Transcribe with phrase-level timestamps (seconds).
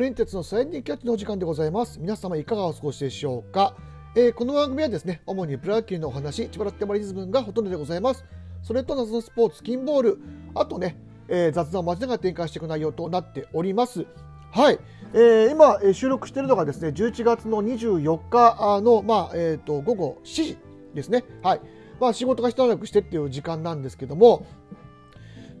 [0.00, 2.00] ブレンテツのサイディキャッチのお時間でございます。
[2.00, 3.76] 皆様いかがお過ごしでしょうか、
[4.16, 8.24] えー、この番組はですね主にプロ野球のお話千葉ロッテマリーズ分がほとんどでございます。
[8.62, 10.18] それと謎のスポーツ金ボール。
[10.54, 10.96] あとね、
[11.28, 14.06] えー、雑談を交えながら展開していく内容となっております。
[14.52, 14.78] はい、
[15.12, 20.58] えー、今、えー、収録しているのがですね11月の24日の、まあえーと、午後7時
[20.94, 21.24] ですね。
[21.42, 21.60] はい。
[22.00, 24.46] まあ仕事が一段落してっていう時間なんですけども。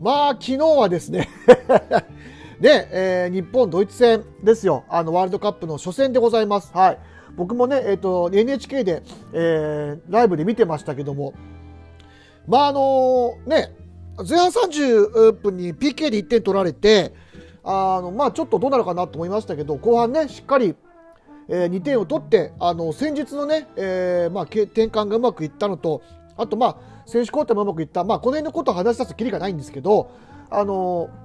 [0.00, 1.28] まあ昨日はですね
[2.60, 4.84] で、えー、日本、ドイツ戦ですよ。
[4.88, 6.72] あの、ワールドカップの初戦でございます。
[6.72, 6.98] はい。
[7.36, 11.34] 僕もね、えっ、ー、と、NHK で、えー、ライブで見てましたけども、
[12.46, 13.74] まあ、あのー、ね、
[14.28, 17.12] 前半30分に PK で1点取られて、
[17.64, 20.76] あの、まあ、ちょっとどうなるかなと思いましたけど、後半ね、しっかり、
[21.48, 26.02] えー、2点を取って、あの、先日のね、えー、まあ、転換がうまくいったのと、
[26.36, 30.10] あと、まあ、選手交代もうまくいった、まあ、この辺のことを話し出すきりがないんですけど、
[30.50, 31.23] あのー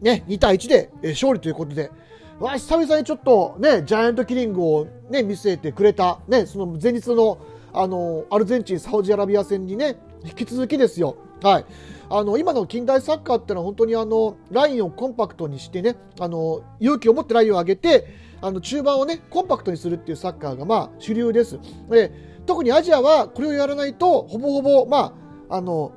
[0.00, 1.90] ね、2対1で勝利ということで、
[2.38, 7.38] わ久々にちょっとね、ジャイアントキリングをね、見据えてくれた、ね、その前日の、
[7.72, 11.16] あの、アルゼンチン、サウジアラビア戦にね、引き続きですよ。
[11.42, 11.64] はい。
[12.08, 18.06] あの、今の近代サッカーってのは本当にあの、ラインをコンパクトにしてね、あの、勇気を持ってラインを上げて、
[18.40, 21.58] あの、中盤をね、コンパクトにするっていうサッカーが、まあ、主流です。
[21.90, 22.10] で、
[22.46, 25.14] 特にアジアはこれをやらないと、ほぼほぼ、ま
[25.48, 25.92] あ、あの、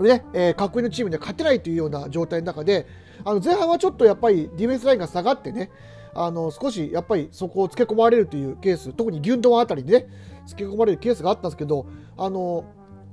[0.00, 2.86] ね、えー、格上のチームには勝てないというような状態の中で、
[3.24, 5.70] あの前半はちょっとやっぱりディフェンスラインが下がってね、
[6.14, 10.06] あの少しやっぱりそこをつけ込まれるというケース、特にギュンドンあたりでね、
[10.46, 12.64] つけ込まれるケースがあったんですけど、あの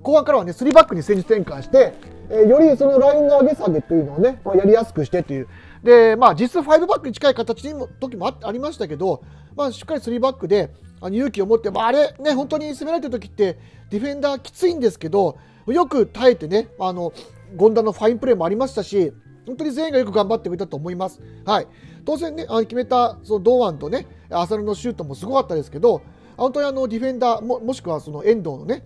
[0.03, 1.93] 後半からはね、3バックに戦術転換して、
[2.29, 5.47] えー、よりそのラインの上げ下げというのをね、まあ、やりやすくしてという。
[5.83, 9.23] で、まあ実質5バックに近い形の時もありましたけど、
[9.55, 13.57] まあしっかり3バックで、あの勇気を持って、まあ、あれね、本当に攻められてる時って
[13.89, 17.11] ディフェンダーきついんですけど、よく耐えてね、あの、
[17.57, 19.11] 権田のファインプレーもありましたし、
[19.45, 21.21] 本当に全員がよく頑張ってくれたと思います。
[21.45, 21.67] はい。
[22.05, 26.01] 当然ね、あの決めた、その堂安とね、浅野のシュートもすごかったですけど、
[26.37, 28.83] 本当にあの、ディフェンダーも、もしくはその遠藤のね、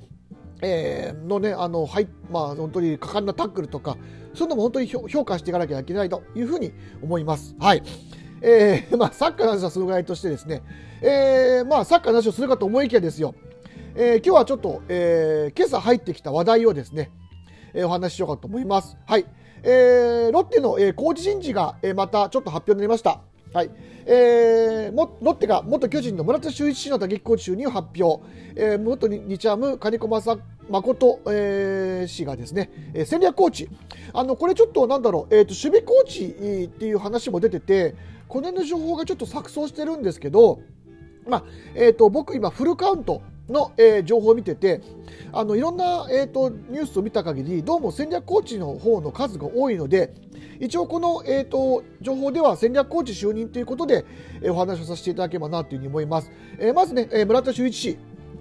[0.62, 3.98] えー、のね、あの、はい、まあ、本当に果敢なタックルとか、
[4.34, 7.56] そういうのも本当に評価していかなきゃいけないというふうに思います。
[7.60, 7.84] はい。
[8.42, 10.62] えー、 まあ、サッカーの話はそのぐらいとしてですね、
[11.02, 13.34] えー、まあ、サッカーの話をするかと思いきやですよ、
[13.96, 17.12] えー、今日はちょっと、えー、今朝入ってきた話題をですね、
[17.74, 18.98] えー、お話ししようかと思います。
[19.06, 19.26] はい。
[19.68, 23.22] えー、ロッテの、えー、工事人事が、えー、またちょっと発表になりました。
[23.52, 23.72] はい。
[24.06, 28.24] えー、もロッテが元巨人の村田修一氏の打撃コーチ就任を発表。
[28.56, 30.38] えー、元日ハム金子正
[30.70, 33.70] 誠、えー、氏がですね、えー、戦略コーチ。
[34.14, 37.96] あの、これちょっとなんだろう、え、ー、と、守備コーチっていう話も出てて、
[38.28, 40.59] この辺の情報がちょっと錯綜してるんですけど、
[41.28, 41.44] まあ、
[41.74, 44.82] えっ、ー、と、僕今フルカウントの、えー、情報を見てて
[45.32, 50.14] あのいろんな、えーと、ニュースを見た限りどうも戦略コーチの方の数が多いので
[50.60, 54.06] 一応この、えーと、情報では戦略コーチ就任ということで、
[54.42, 57.98] えー、お話をさせていただければなというふうに思います、えー、まずね、えー、村田修一氏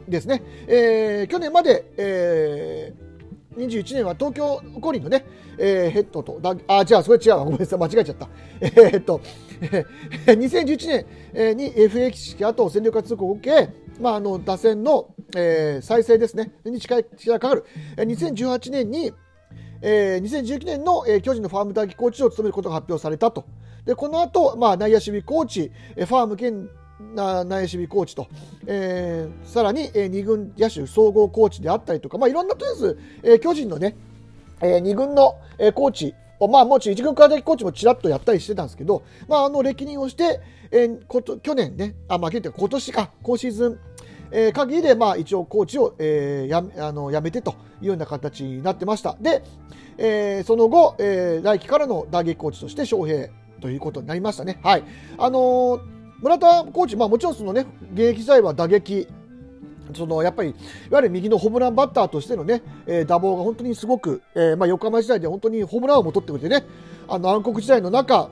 [0.08, 3.14] ですね、えー、去年まで、えー
[3.56, 5.24] 21年は東京五輪のね、
[5.58, 8.28] えー、ヘッドと、だあ、違う、それ違うごめんなさい、間違えちゃった。
[8.60, 9.20] えー、っと、
[9.60, 17.64] えー、2011年に FA 式後戦力通告を受け、まあ、あの打線の、えー、再生ですね、に近い力がかかる、
[17.96, 19.12] えー、2018年に、
[19.82, 23.44] えー、2019年の、えー、巨人のファーム打撃コーチを務めることが発表されたと。
[23.84, 26.68] で、この後、まあ、内野守備コーチ、えー、ファーム兼
[27.14, 28.28] 内野守備コーチと、
[28.66, 33.96] えー、さらに、えー、2軍野手総合コーチであったりとか、まあ、いろんなとりあえず、えー、巨人のね、
[34.60, 36.14] えー、2軍の、えー、コーチ
[36.48, 40.40] まあ、もちろん一軍からコーチもちらっとやったりしてたんですけど、まあ、あの歴任をして、
[40.70, 43.78] えー、こと去年ね、あ、まあ、今年か、今シーズン、
[44.30, 49.16] えー、限りで、まあ、一応コーチを、えー、やあのやめてというような形になってました。
[49.20, 49.44] で、
[49.96, 53.28] えー、その後、えー、来季からの打撃コーチとして翔平
[53.60, 54.58] ということになりましたね。
[54.62, 54.84] はい。
[55.18, 55.80] あのー、
[56.20, 59.06] 村田コーチ、まあ、もちろんそのね、現役時代は打撃、
[59.94, 60.52] そのやっぱりい
[60.90, 66.66] わゆる右のホームランバッターとしてのね、えー、打棒が本当にすごく、えー、まあ、横浜時代で本当にホームランをも取ってくれてね、
[67.08, 68.30] あの暗黒時代の中、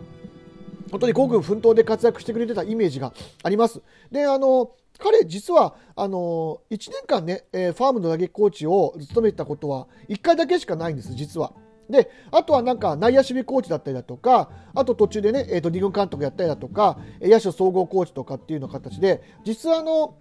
[0.90, 3.12] 本当に孤軍奮闘で活躍してくれてたイメージが
[3.42, 3.80] あります。
[4.10, 11.52] で、あの、彼、実は、あの、1年間ね、えー、ファームの打撃コーチを務めたことは、1回だけしかないんです、実は。
[11.90, 20.14] で、あとはなんか内野守備コーチだったりだとか、あと途中でね、えっ、ー、と、2軍監督やったりだとか、野手総合コーチとかっていうような形で、実はあの、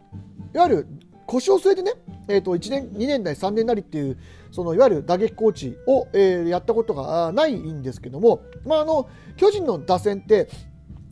[0.54, 0.88] いわゆる
[1.31, 1.94] 腰を据えてね、
[2.28, 4.18] えー、と1年、2年代、3年なりっていう、
[4.51, 9.07] そのいわゆる打撃コーチを、えー、やったことがないんですけども、まあ、あの
[9.38, 10.50] 巨人の打線って、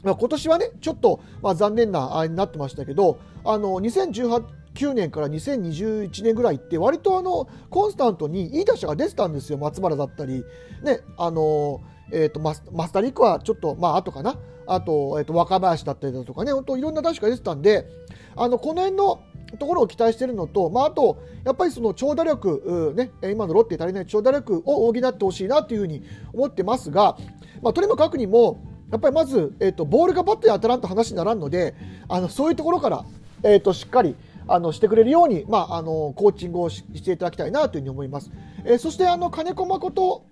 [0.04, 10.44] まあ、今年はね、ちょっと、まあ、残念なあになってましたけど、あの2018年から2021年ぐらいって割とあのコンスタントにいい打者が出てたんですよ松原だったり、
[10.83, 11.81] ねあの
[12.12, 14.38] えーと、マスマスターリックはちょっと、まあ後かな。
[14.69, 17.88] あと,、えー、と若林だったりだとかね本当いろんな打者が出てたんで
[18.36, 19.19] あのこの辺の
[19.57, 26.03] ところを期待しているのと、まあ、あと、やっぱりその長打力、ね、今のロッテ足りない長打力を補ってほしいなというふうに
[26.33, 27.17] 思ってますが、
[27.61, 28.59] まあ、とにもかくにも、
[28.91, 31.75] やっぱりまず、えーと、ボールがバットに当たらんと話にならんので、
[32.07, 33.05] あのそういうところから、
[33.43, 34.15] えーと、しっかり
[34.47, 38.31] あのしてくれるように、まあ、あのコーチングをしていただきたいなというふうに思います。
[38.65, 40.25] えー、そしてあの金子誠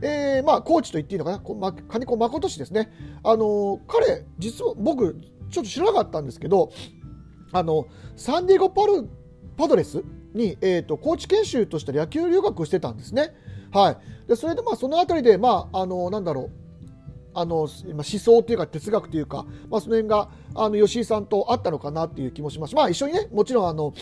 [0.00, 2.92] えー、まあ、コーチと言っていいのかな、ま、金子誠氏ですね。
[3.24, 5.20] あの彼、実は僕、
[5.50, 6.70] ちょっと知らなかったんですけど、
[7.52, 7.86] あの
[8.16, 9.08] サンディエゴパル
[9.56, 10.02] パドレス
[10.34, 13.34] に、えーと、コーチ研修として野球留学してたんですね。
[13.72, 16.50] はい、でそれでまあその辺りで、まあ、あのなんだろう
[17.34, 17.68] あの思
[18.02, 22.74] 想というか哲学というか、まあ、その辺があの吉井さんとあったのかなっていう気もします。
[22.74, 23.92] まあ、一緒にねもちろんあの、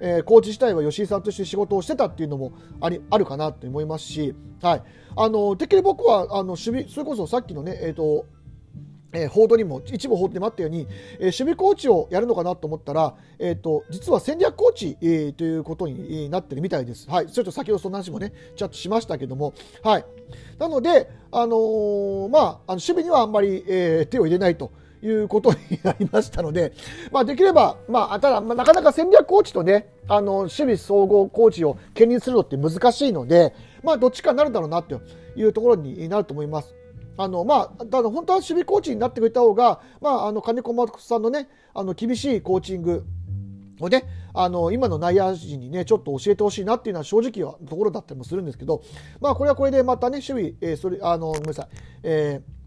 [0.00, 4.82] えー、コーチ自体は吉井さんとして仕事をしてたっていうのもありあるかなと思いますし、はい、
[5.16, 8.26] あのてっきり僕はあの守備それこそさっきのね、えーと
[9.12, 10.86] えー、報道にも一部報道でもあったように、
[11.18, 17.08] えー、守備コーチをやるのかなと思ったら、えーと、実は戦略コーチ、えー、ということになってるみたいです。
[17.10, 20.04] はい、ちょっと先ほどその話もねちょっとしましたけども、はい、
[20.58, 24.70] なので、あのー、まあ、あの守備にはあんまり、えー、手を入れないと。
[25.02, 26.72] いうことになりましたので、
[27.10, 35.00] まあ、できれば、まあ、ただ、まあ、なかなか戦略コーチとね、あの守備総合コーチを兼任するのって難しいので、まあ、どっちかになるだろうなと
[35.36, 36.74] いうところになると思います。
[37.22, 43.04] あのまあ、ただ本当は守備コーチになってくれた方が、まあ、あの金子誠さんのねあの厳しいコーチング
[43.78, 48.82] をねあの今の内野陣にねちょっと教えてほしいなっていうのは正直はところだったりもするんですけど、
[49.20, 51.68] まあ、これはこれでまたね守備、えー、それあのごめんなさい、
[52.04, 52.60] えー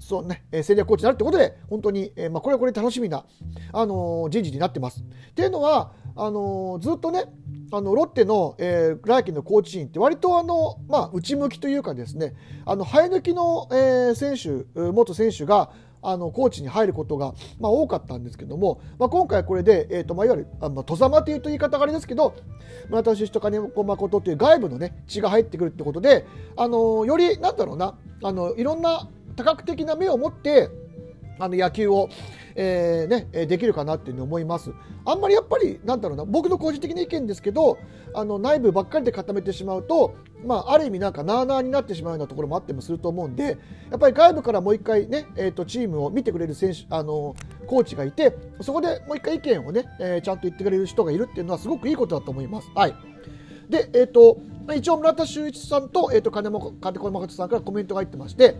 [0.00, 3.24] そうね、えー、戦略コーチになるってことで、本当に、えー、まあ、これはこれ楽しみな、
[3.72, 5.00] あのー、人事になってます。
[5.00, 7.24] っていうのは、あのー、ずっとね、
[7.70, 12.34] あのロッテの、えー、来季のコーチ陣って割とあの、まあ、内向きというかですね
[12.64, 15.70] あの生え抜きの、えー、選手元選手が
[16.00, 22.36] あのコーチに入ることが、まあ、多かったんですけども、まあ、今回これで、えーとまあ、いわゆるあ、まあ、戸様というと言い方があれですけど
[22.90, 26.26] 私と金子誠という外部の、ね、血が入ってくるってことで、
[26.56, 30.70] あのよりなんだろうなあのいろんな多角的な目を持って
[31.38, 32.08] あの野球を、
[32.60, 34.72] えーね、できるかなっていうに思います。
[35.04, 37.78] あんまりやっぱりなんだろうな僕の個人的な意見ですけど
[38.12, 43.56] あの内部ばっかりで固めてしまうと、まあ、ある意味なんかなあなあになってしまうようなところもあってもすると思うんで
[43.90, 47.36] やっぱり外部からもう一回ね、えー、とチームを見てくれる選手あの
[47.68, 52.70] コーチがいてそこでもう一回意見をね、えー、ちゃんと言ってくれる人がいるっていうのはすごくいいことだと思います。
[52.74, 52.94] はい
[53.68, 54.40] で、えーと、
[54.74, 58.56] 一応村田修一さんと,、えーと、金子誠さんからコメントが入ってまして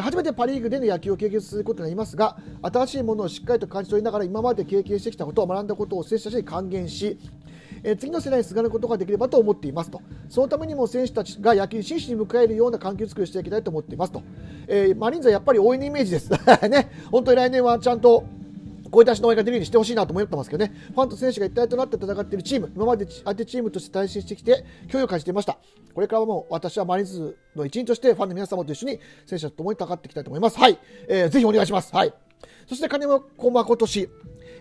[0.00, 7.18] 初めてパ・リーグでの野球を経験することになりますが新しいものをしっかりと感じ取りながら今まで経験してきたことを学んだことを選手たちに還元し
[7.84, 10.00] え次の世代にすがることができればと思っていますと。
[10.30, 14.22] そのためにも選手たちが野球に真摯に迎えるような環境作りをしていきたいと思っていますと、
[14.66, 16.30] えー、マリンズはやっぱり応援のイメージです。
[16.68, 16.90] ね。
[17.10, 18.24] 本当に来年はちゃんと
[18.94, 25.58] 声出しの応援ができるようにしてほしいなと思ってますけどね、ファンと選手が一体となって戦っているチーム、今まで相手チームとして対戦してきて、脅威を感じていました。
[25.92, 30.58] これからも私はマリンズの一員として、ファンの皆様と一緒に選手と共に戦っていきたいと思います。
[30.58, 30.78] はい。
[31.08, 31.94] えー、ぜひお願いします。
[31.94, 32.14] はい。
[32.68, 34.08] そして金子誠氏。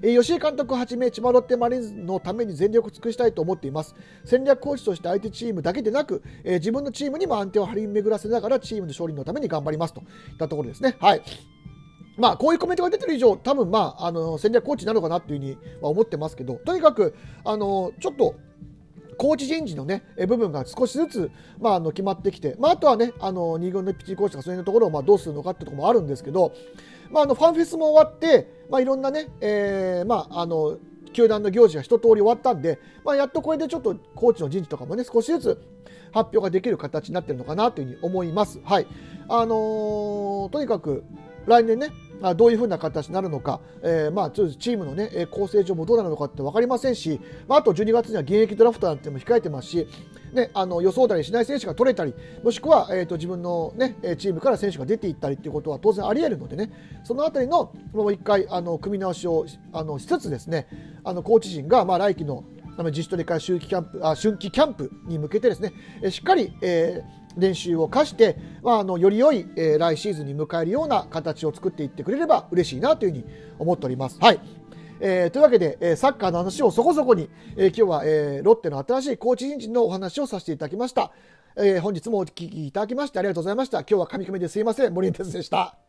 [0.01, 11.21] え、吉井監督はじめ千葉ロッテマリンズのために全力を尽くしたいと思っています戦略コーチとして相手チームだけでなく、えー、自分のチームにも安定を張り巡らせながらチームの勝利のために頑張りますといったところですねはい
[12.17, 18.35] まあ、こういうコメントが出てる以上、多分まあ、あの戦略コーチなのかなっていうふうには思ってますけど、とにかく、あのちょっと、
[19.17, 26.53] コーチ人事の、ね、部分が少しずつ、まあ、あの決まってきて、まあ、あとはね、あの2軍のピッチコーチとかそういうところをまあどうするのかってところもあるんですけど、
[27.11, 30.77] まあ、あのファンフェスも終わって、まあ、いろんなね、えー、まあ、あの
[31.13, 35.61] 球団の行事が一通り終わったんで、まあ、やっとこれでちょっとコーチの人事とかもね、少しずつ
[36.11, 38.59] 発表ができる形になってるのかなというふうに思います。
[38.63, 38.87] はい。
[39.29, 41.03] あのー、とにかく、
[41.45, 41.89] 来年ね、
[42.35, 49.87] どういうふうな形になるのか、えー、まあ、チームの、ね、構成上もどうなるのかって分かりませんし、まあ、あと12月には現役ドラフトなんても控えてますし、
[50.31, 56.71] ね、あの予想だりしない選手が取れたり、もしくは、えーと、自分の、ね、チームから選手が出ていったりということは当然あり得るのでね、
[57.03, 60.67] そのあたりのもう一回あの組み直しをあのしつつですね、
[61.03, 62.45] あのコーチ陣が、まあ、来季の
[62.85, 65.73] 自主トレ会春季キャンプあ春季キャンプに向けてですね、
[66.09, 73.25] しっかり、えー練習を課して、まあ、あのより良い、えー、来シーズンに迎えるような形を作っていってくれれば嬉しいなというふうに
[73.59, 74.17] 思っております。
[74.19, 74.39] はい
[74.99, 81.11] えー、というわけで、えー、サッカーの話をそこそこに、えー、今日は、えー、ロッテの新しいコーチ人事のお話をさせていただきました。
[81.55, 83.79] えー、本日もお聞きいただきましてありがとうございました。
[83.79, 84.93] 今日は神々ですいません。
[84.93, 85.82] 森哲でした。